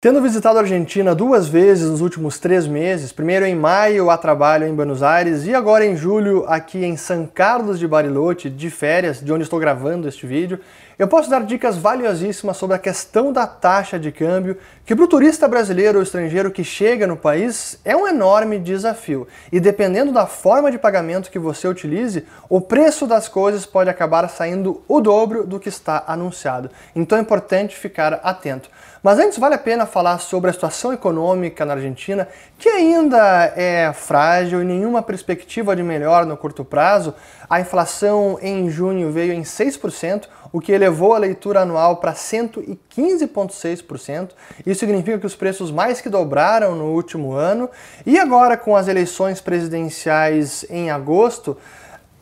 [0.00, 4.64] Tendo visitado a Argentina duas vezes nos últimos três meses, primeiro em maio a trabalho
[4.64, 9.20] em Buenos Aires e agora em julho aqui em São Carlos de Bariloche, de férias,
[9.20, 10.60] de onde estou gravando este vídeo,
[10.98, 15.08] eu posso dar dicas valiosíssimas sobre a questão da taxa de câmbio, que para o
[15.08, 19.28] turista brasileiro ou estrangeiro que chega no país é um enorme desafio.
[19.52, 24.28] E dependendo da forma de pagamento que você utilize, o preço das coisas pode acabar
[24.28, 26.68] saindo o dobro do que está anunciado.
[26.96, 28.68] Então é importante ficar atento.
[29.02, 32.26] Mas antes vale a pena falar sobre a situação econômica na Argentina,
[32.58, 37.14] que ainda é frágil e nenhuma perspectiva de melhor no curto prazo.
[37.48, 44.30] A inflação em junho veio em 6%, o que elevou a leitura anual para 115,6%.
[44.66, 47.70] Isso significa que os preços mais que dobraram no último ano.
[48.04, 51.56] E agora, com as eleições presidenciais em agosto,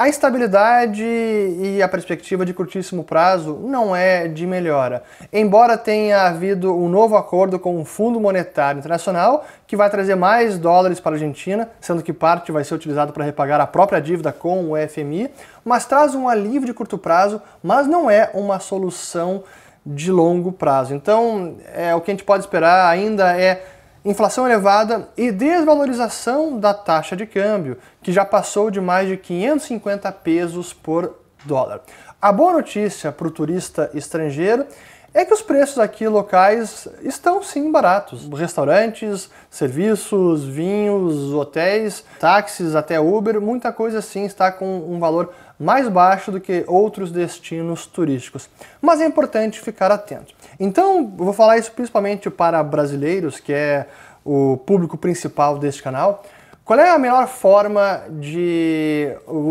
[0.00, 5.02] a instabilidade e a perspectiva de curtíssimo prazo não é de melhora.
[5.30, 10.58] Embora tenha havido um novo acordo com o Fundo Monetário Internacional, que vai trazer mais
[10.58, 14.32] dólares para a Argentina, sendo que parte vai ser utilizado para repagar a própria dívida
[14.32, 15.28] com o FMI,
[15.62, 19.44] mas traz um alívio de curto prazo, mas não é uma solução
[19.84, 20.94] de longo prazo.
[20.94, 23.62] Então, é, o que a gente pode esperar ainda é
[24.04, 30.10] inflação elevada e desvalorização da taxa de câmbio, que já passou de mais de 550
[30.12, 31.80] pesos por dólar.
[32.20, 34.66] A boa notícia para o turista estrangeiro
[35.12, 38.28] é que os preços aqui locais estão sim baratos.
[38.28, 45.88] Restaurantes, serviços, vinhos, hotéis, táxis, até Uber, muita coisa sim está com um valor mais
[45.88, 48.48] baixo do que outros destinos turísticos.
[48.80, 50.32] Mas é importante ficar atento.
[50.58, 53.88] Então, vou falar isso principalmente para brasileiros, que é
[54.24, 56.24] o público principal deste canal.
[56.64, 59.08] Qual é a melhor forma de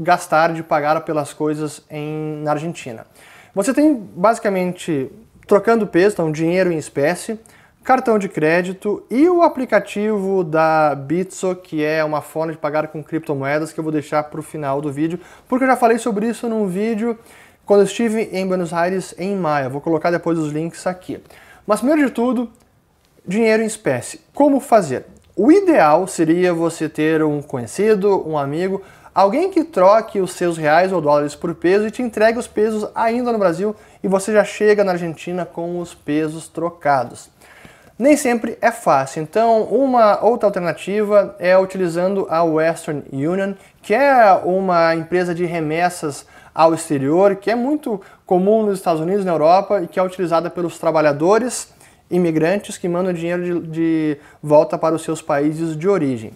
[0.00, 3.04] gastar, de pagar pelas coisas em, na Argentina?
[3.52, 5.10] Você tem basicamente
[5.50, 7.36] trocando peso, então dinheiro em espécie,
[7.82, 13.02] cartão de crédito e o aplicativo da Bitso, que é uma forma de pagar com
[13.02, 16.28] criptomoedas que eu vou deixar para o final do vídeo, porque eu já falei sobre
[16.28, 17.18] isso num vídeo
[17.66, 19.70] quando eu estive em Buenos Aires em maio.
[19.70, 21.20] Vou colocar depois os links aqui.
[21.66, 22.48] Mas primeiro de tudo,
[23.26, 24.20] dinheiro em espécie.
[24.32, 25.04] Como fazer?
[25.34, 30.92] O ideal seria você ter um conhecido, um amigo, alguém que troque os seus reais
[30.92, 34.44] ou dólares por peso e te entregue os pesos ainda no Brasil e você já
[34.44, 37.28] chega na Argentina com os pesos trocados.
[37.98, 43.52] Nem sempre é fácil, então uma outra alternativa é utilizando a Western Union,
[43.82, 46.24] que é uma empresa de remessas
[46.54, 50.02] ao exterior, que é muito comum nos Estados Unidos e na Europa e que é
[50.02, 51.72] utilizada pelos trabalhadores
[52.10, 56.32] imigrantes que mandam dinheiro de, de volta para os seus países de origem.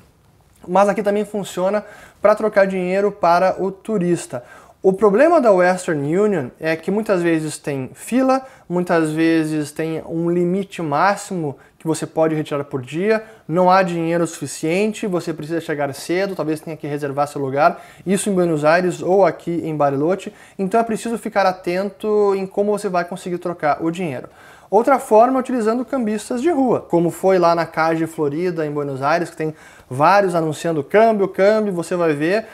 [0.67, 1.85] Mas aqui também funciona
[2.23, 4.45] para trocar dinheiro para o turista.
[4.85, 10.29] O problema da Western Union é que muitas vezes tem fila, muitas vezes tem um
[10.29, 15.91] limite máximo que você pode retirar por dia, não há dinheiro suficiente, você precisa chegar
[15.95, 20.35] cedo, talvez tenha que reservar seu lugar, isso em Buenos Aires ou aqui em Bariloche,
[20.59, 24.29] então é preciso ficar atento em como você vai conseguir trocar o dinheiro.
[24.71, 29.01] Outra forma é utilizando cambistas de rua, como foi lá na Cage Florida, em Buenos
[29.01, 29.55] Aires, que tem
[29.89, 32.45] vários anunciando câmbio, câmbio, você vai ver.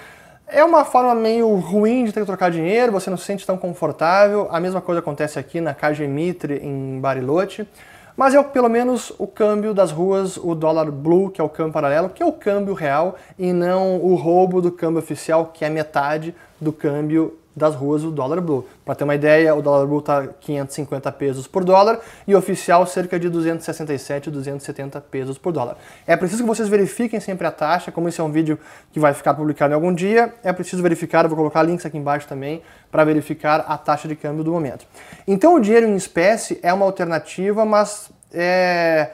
[0.52, 3.56] É uma forma meio ruim de ter que trocar dinheiro, você não se sente tão
[3.56, 4.48] confortável.
[4.50, 7.68] A mesma coisa acontece aqui na Cage Mitre, em Bariloche.
[8.16, 11.72] Mas é pelo menos o câmbio das ruas, o dólar blue, que é o câmbio
[11.72, 15.70] paralelo, que é o câmbio real, e não o roubo do câmbio oficial, que é
[15.70, 18.66] metade do câmbio das ruas o dólar blue.
[18.84, 23.18] Para ter uma ideia, o dólar blue está 550 pesos por dólar e oficial cerca
[23.18, 25.76] de 267, 270 pesos por dólar.
[26.06, 28.58] É preciso que vocês verifiquem sempre a taxa, como esse é um vídeo
[28.92, 32.26] que vai ficar publicado em algum dia, é preciso verificar, vou colocar links aqui embaixo
[32.26, 34.86] também para verificar a taxa de câmbio do momento.
[35.26, 39.10] Então o dinheiro em espécie é uma alternativa, mas é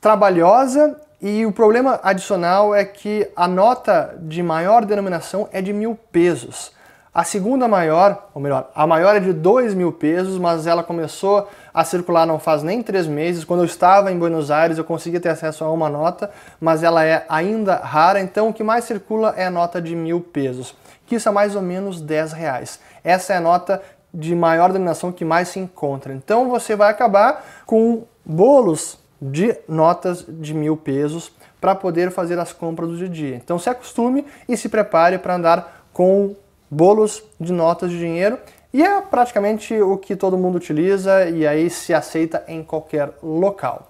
[0.00, 5.98] trabalhosa e o problema adicional é que a nota de maior denominação é de mil
[6.12, 6.77] pesos.
[7.12, 11.48] A segunda maior, ou melhor, a maior é de 2 mil pesos, mas ela começou
[11.72, 13.44] a circular não faz nem três meses.
[13.44, 17.04] Quando eu estava em Buenos Aires, eu consegui ter acesso a uma nota, mas ela
[17.04, 20.74] é ainda rara, então o que mais circula é a nota de mil pesos,
[21.06, 22.78] que isso é mais ou menos 10 reais.
[23.02, 23.82] Essa é a nota
[24.12, 26.12] de maior denominação que mais se encontra.
[26.12, 32.52] Então você vai acabar com bolos de notas de mil pesos para poder fazer as
[32.52, 33.36] compras do dia.
[33.36, 36.36] Então se acostume e se prepare para andar com
[36.70, 38.38] bolos de notas de dinheiro
[38.72, 43.88] e é praticamente o que todo mundo utiliza e aí se aceita em qualquer local.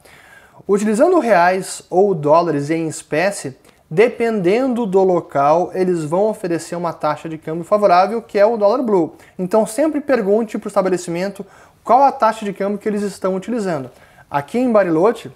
[0.69, 3.57] Utilizando reais ou dólares em espécie,
[3.91, 8.83] dependendo do local, eles vão oferecer uma taxa de câmbio favorável, que é o dólar
[8.83, 9.15] blue.
[9.39, 11.45] Então sempre pergunte para o estabelecimento
[11.83, 13.91] qual a taxa de câmbio que eles estão utilizando.
[14.31, 15.33] Aqui em Bariloche,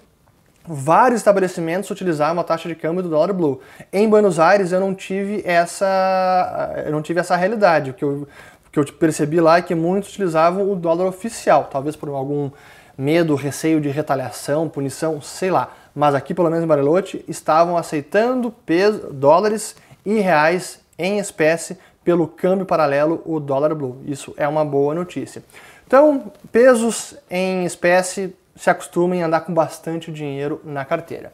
[0.65, 3.59] vários estabelecimentos utilizavam a taxa de câmbio do dólar blue.
[3.91, 7.91] Em Buenos Aires eu não tive essa, eu não tive essa realidade.
[7.91, 8.27] O que eu,
[8.65, 12.49] o que eu percebi lá é que muitos utilizavam o dólar oficial, talvez por algum
[12.97, 15.71] medo, receio de retaliação, punição, sei lá.
[15.95, 19.75] Mas aqui, pelo menos em Bariloche, estavam aceitando peso, dólares
[20.05, 24.01] e reais em espécie pelo câmbio paralelo, o dólar blue.
[24.05, 25.43] Isso é uma boa notícia.
[25.87, 31.33] Então, pesos em espécie se acostumem a andar com bastante dinheiro na carteira.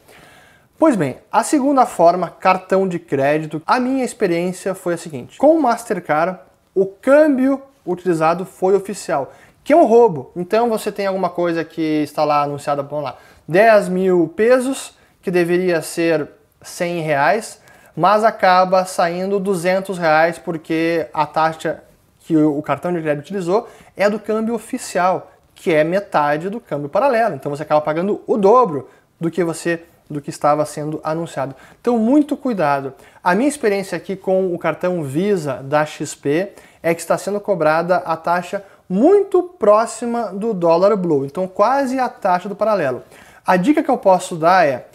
[0.78, 5.54] Pois bem, a segunda forma, cartão de crédito, a minha experiência foi a seguinte: com
[5.54, 6.38] o Mastercard,
[6.74, 9.32] o câmbio utilizado foi oficial,
[9.62, 10.32] que é um roubo.
[10.34, 15.30] Então você tem alguma coisa que está lá anunciada, vamos lá, 10 mil pesos, que
[15.30, 16.28] deveria ser
[16.62, 17.60] 100 reais,
[17.94, 21.82] mas acaba saindo 200 reais porque a taxa
[22.20, 25.29] que o cartão de crédito utilizou é do câmbio oficial
[25.60, 27.34] que é metade do câmbio paralelo.
[27.34, 28.88] Então você acaba pagando o dobro
[29.20, 31.54] do que você do que estava sendo anunciado.
[31.80, 32.94] Então muito cuidado.
[33.22, 36.52] A minha experiência aqui com o cartão Visa da XP
[36.82, 42.08] é que está sendo cobrada a taxa muito próxima do dólar blue, então quase a
[42.08, 43.04] taxa do paralelo.
[43.46, 44.86] A dica que eu posso dar é: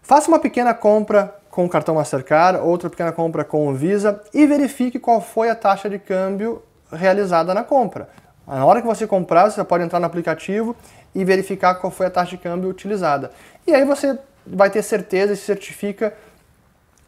[0.00, 4.46] faça uma pequena compra com o cartão Mastercard, outra pequena compra com o Visa e
[4.46, 8.08] verifique qual foi a taxa de câmbio realizada na compra.
[8.46, 10.74] Na hora que você comprar, você pode entrar no aplicativo
[11.14, 13.30] e verificar qual foi a taxa de câmbio utilizada.
[13.66, 16.12] E aí você vai ter certeza e certifica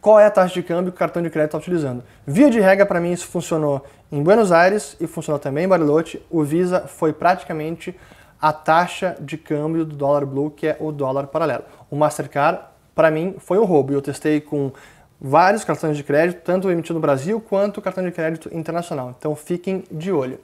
[0.01, 2.05] qual é a taxa de câmbio que o cartão de crédito está utilizando.
[2.27, 6.23] Via de regra, para mim, isso funcionou em Buenos Aires e funcionou também em Bariloche.
[6.31, 7.99] O Visa foi praticamente
[8.41, 11.65] a taxa de câmbio do dólar blue, que é o dólar paralelo.
[11.91, 12.61] O Mastercard,
[12.95, 13.93] para mim, foi um roubo.
[13.93, 14.71] Eu testei com
[15.19, 19.15] vários cartões de crédito, tanto emitido no Brasil quanto cartão de crédito internacional.
[19.19, 20.39] Então fiquem de olho.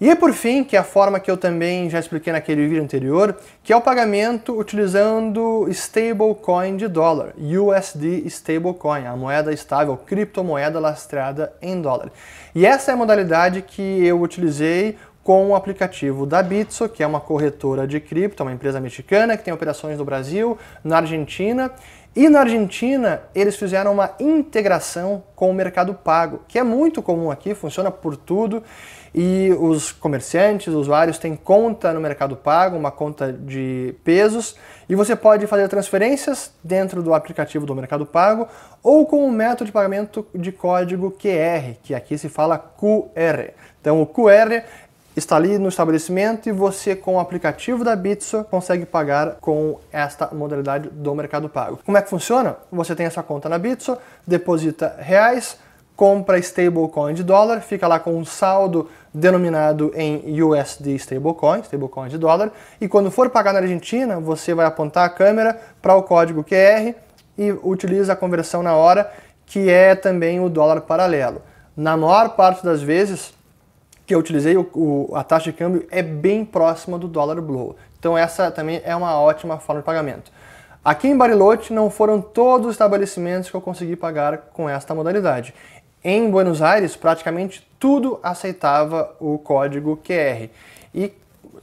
[0.00, 3.36] E por fim, que é a forma que eu também já expliquei naquele vídeo anterior,
[3.62, 11.52] que é o pagamento utilizando stablecoin de dólar, USD stablecoin, a moeda estável, criptomoeda lastreada
[11.62, 12.10] em dólar.
[12.54, 17.06] E essa é a modalidade que eu utilizei com o aplicativo da Bitso, que é
[17.06, 21.70] uma corretora de cripto, uma empresa mexicana que tem operações no Brasil, na Argentina.
[22.16, 27.28] E na Argentina, eles fizeram uma integração com o Mercado Pago, que é muito comum
[27.28, 28.62] aqui, funciona por tudo
[29.12, 34.56] e os comerciantes, os usuários têm conta no Mercado Pago, uma conta de pesos,
[34.88, 38.46] e você pode fazer transferências dentro do aplicativo do Mercado Pago
[38.80, 43.50] ou com o método de pagamento de código QR, que aqui se fala QR.
[43.80, 44.62] Então o QR
[45.16, 50.28] está ali no estabelecimento e você com o aplicativo da Bitso consegue pagar com esta
[50.32, 51.78] modalidade do Mercado Pago.
[51.84, 52.56] Como é que funciona?
[52.70, 53.96] Você tem a sua conta na Bitso,
[54.26, 55.56] deposita reais,
[55.96, 62.18] compra stablecoin de dólar, fica lá com um saldo denominado em USD stablecoin, stablecoin de
[62.18, 62.50] dólar,
[62.80, 66.94] e quando for pagar na Argentina, você vai apontar a câmera para o código QR
[67.38, 69.10] e utiliza a conversão na hora,
[69.46, 71.40] que é também o dólar paralelo.
[71.76, 73.32] Na maior parte das vezes
[74.06, 77.76] que eu utilizei, o, o, a taxa de câmbio é bem próxima do dólar blue.
[77.98, 80.30] Então essa também é uma ótima forma de pagamento.
[80.84, 85.54] Aqui em Bariloche não foram todos os estabelecimentos que eu consegui pagar com esta modalidade.
[86.02, 90.50] Em Buenos Aires, praticamente tudo aceitava o código QR.
[90.94, 91.10] E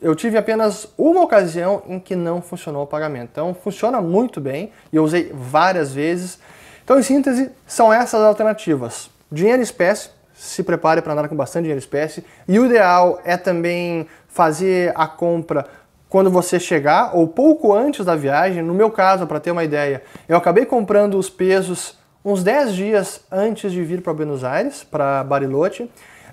[0.01, 3.29] eu tive apenas uma ocasião em que não funcionou o pagamento.
[3.31, 6.39] Então funciona muito bem e eu usei várias vezes.
[6.83, 9.11] Então, em síntese, são essas alternativas.
[9.31, 10.09] Dinheiro em espécie,
[10.41, 12.25] se prepare para andar com bastante dinheiro espécie.
[12.47, 15.67] E o ideal é também fazer a compra
[16.09, 18.63] quando você chegar ou pouco antes da viagem.
[18.63, 21.95] No meu caso, para ter uma ideia, eu acabei comprando os pesos
[22.25, 25.87] uns 10 dias antes de vir para Buenos Aires, para Bariloche.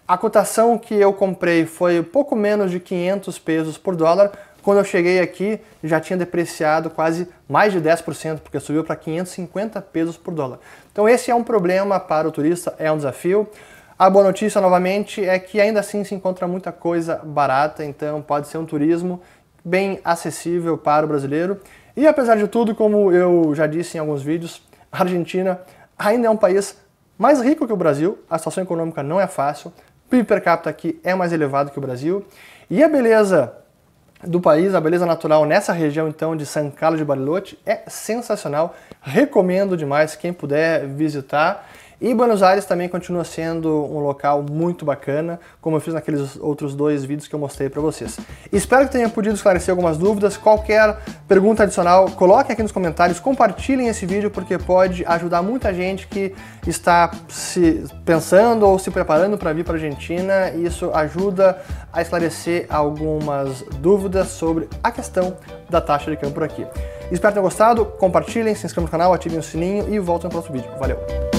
[0.06, 4.32] A cotação que eu comprei foi pouco menos de 500 pesos por dólar.
[4.62, 9.82] Quando eu cheguei aqui, já tinha depreciado quase mais de 10%, porque subiu para 550
[9.82, 10.60] pesos por dólar.
[10.90, 13.46] Então esse é um problema para o turista, é um desafio.
[13.98, 18.46] A boa notícia, novamente, é que ainda assim se encontra muita coisa barata, então pode
[18.46, 19.20] ser um turismo
[19.64, 21.60] bem acessível para o brasileiro.
[21.96, 24.62] E apesar de tudo, como eu já disse em alguns vídeos,
[24.92, 25.60] a Argentina
[25.98, 26.76] ainda é um país
[27.18, 29.72] mais rico que o Brasil, a situação econômica não é fácil,
[30.06, 32.24] o PIB per capita aqui é mais elevado que o Brasil,
[32.70, 33.52] e a beleza
[34.22, 38.76] do país, a beleza natural nessa região então de São Carlos de Bariloche é sensacional,
[39.02, 41.68] recomendo demais quem puder visitar.
[42.00, 46.72] E Buenos Aires também continua sendo um local muito bacana, como eu fiz naqueles outros
[46.72, 48.18] dois vídeos que eu mostrei para vocês.
[48.52, 50.36] Espero que tenha podido esclarecer algumas dúvidas.
[50.36, 56.06] Qualquer pergunta adicional, coloque aqui nos comentários, compartilhem esse vídeo porque pode ajudar muita gente
[56.06, 56.32] que
[56.68, 60.50] está se pensando ou se preparando para vir para a Argentina.
[60.54, 61.60] E isso ajuda
[61.92, 65.36] a esclarecer algumas dúvidas sobre a questão
[65.68, 66.64] da taxa de câmbio por aqui.
[67.10, 70.30] Espero que tenham gostado, compartilhem, se inscrevam no canal, ativem o sininho e voltem no
[70.30, 70.70] próximo vídeo.
[70.78, 71.37] Valeu!